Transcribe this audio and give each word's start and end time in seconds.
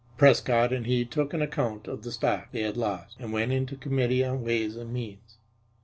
Prescott 0.17 0.73
and 0.73 0.87
he 0.87 1.05
took 1.05 1.31
an 1.31 1.43
account 1.43 1.87
of 1.87 2.01
the 2.01 2.11
stock 2.11 2.51
they 2.51 2.63
had 2.63 2.75
lost 2.75 3.15
and 3.19 3.31
went 3.31 3.51
into 3.51 3.75
committee 3.75 4.25
on 4.25 4.41
ways 4.43 4.75
and 4.75 4.91
means. 4.91 5.37